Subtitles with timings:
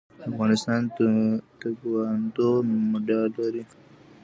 [0.17, 0.81] د افغانستان
[1.61, 2.49] تکواندو
[2.91, 3.63] مډال لري